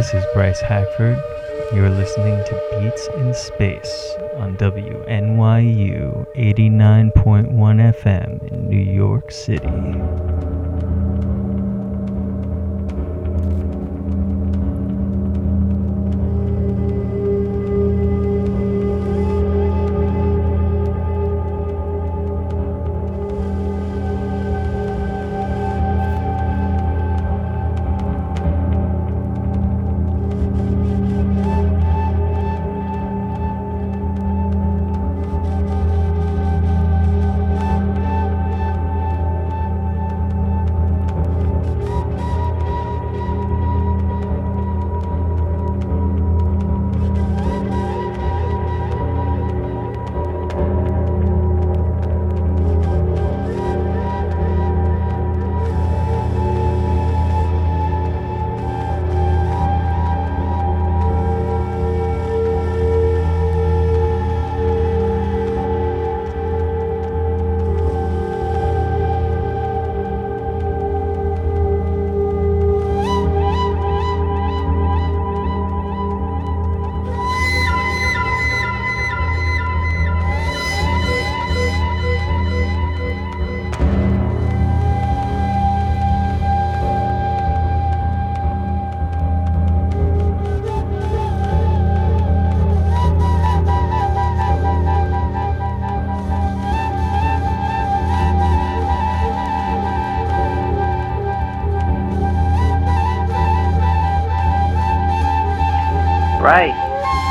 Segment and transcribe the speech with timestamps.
[0.00, 1.22] This is Bryce Hackford.
[1.74, 10.29] You're listening to Beats in Space on WNYU 89.1 FM in New York City.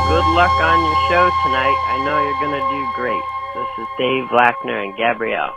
[0.09, 1.77] Good luck on your show tonight.
[1.85, 3.21] I know you're going to do great.
[3.53, 5.53] This is Dave Lackner and Gabrielle.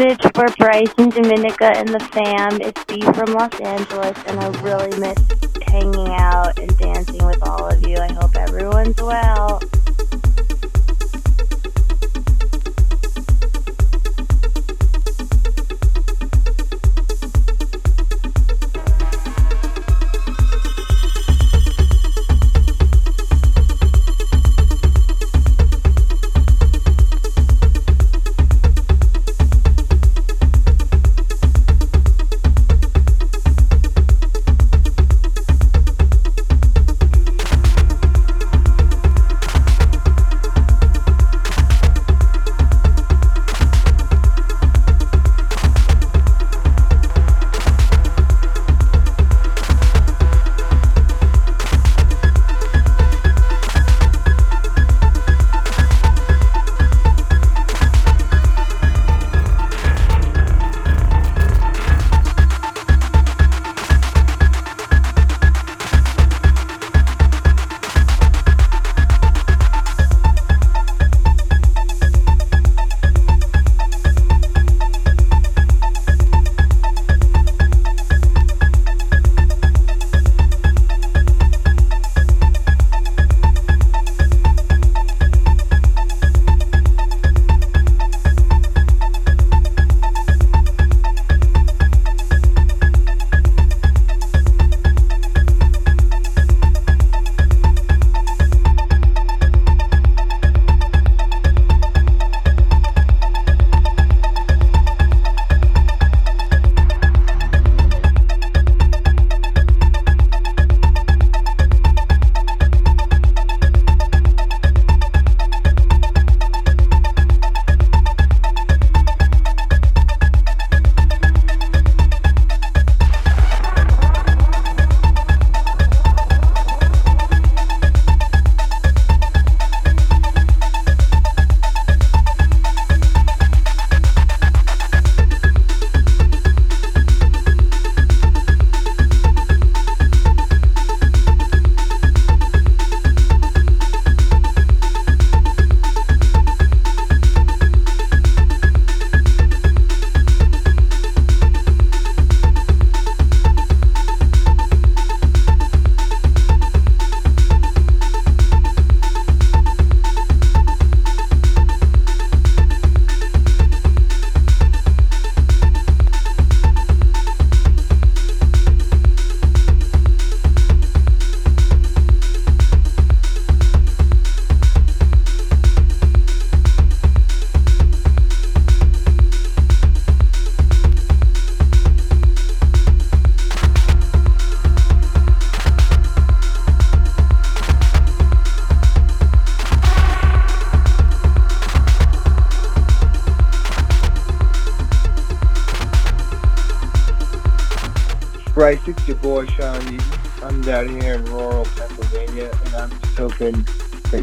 [0.00, 2.60] Message for Bryce and Dominica and the fam.
[2.62, 5.49] It's B from Los Angeles, and I really miss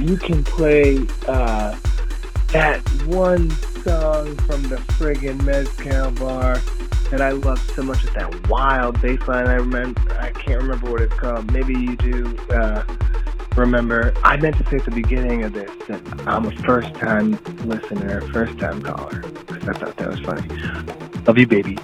[0.01, 1.75] you can play uh,
[2.51, 3.49] that one
[3.83, 6.57] song from the friggin' Mezcal bar
[7.09, 8.03] that I love so much.
[8.03, 9.47] It's that wild bass line.
[9.47, 10.01] I remember.
[10.19, 11.51] I can't remember what it's called.
[11.51, 12.83] Maybe you do uh,
[13.55, 14.13] remember.
[14.23, 18.21] I meant to say at the beginning of this that I'm a first time listener,
[18.33, 20.47] first time caller I thought that was funny.
[21.25, 21.77] Love you, baby.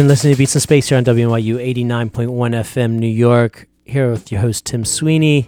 [0.00, 3.68] Been listening to Beats in Space here on WNYU 89.1 FM New York.
[3.84, 5.44] Here with your host Tim Sweeney,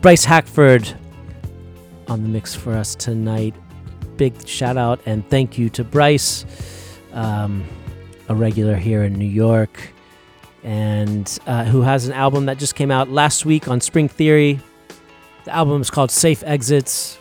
[0.00, 0.92] Bryce Hackford
[2.08, 3.54] on the mix for us tonight.
[4.16, 6.44] Big shout out and thank you to Bryce,
[7.12, 7.64] um,
[8.28, 9.92] a regular here in New York,
[10.64, 14.58] and uh, who has an album that just came out last week on Spring Theory.
[15.44, 17.20] The album is called Safe Exits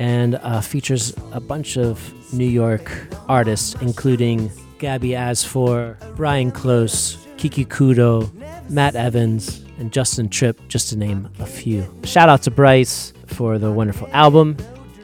[0.00, 2.90] and uh, features a bunch of New York
[3.28, 8.30] artists, including Gabi Asfour, Brian Close, Kiki Kudo,
[8.68, 11.86] Matt Evans, and Justin Tripp, just to name a few.
[12.04, 14.56] Shout out to Bryce for the wonderful album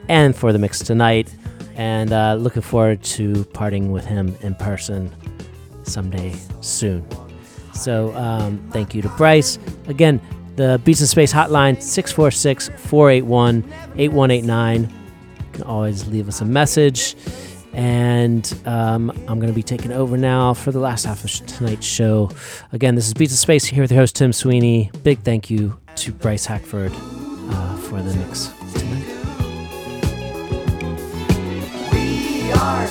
[0.09, 1.33] and for the mix tonight,
[1.75, 5.11] and uh, looking forward to parting with him in person
[5.83, 7.05] someday soon.
[7.73, 9.57] So, um, thank you to Bryce.
[9.87, 10.21] Again,
[10.55, 13.63] the Beats in Space hotline 646 481
[13.95, 14.81] 8189.
[14.81, 14.89] You
[15.51, 17.15] can always leave us a message.
[17.73, 21.85] And um, I'm going to be taking over now for the last half of tonight's
[21.85, 22.29] show.
[22.71, 24.91] Again, this is Beats of Space here with your host, Tim Sweeney.
[25.03, 29.05] Big thank you to Bryce Hackford uh, for the mix tonight.
[31.91, 32.87] We are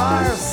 [0.00, 0.49] stars.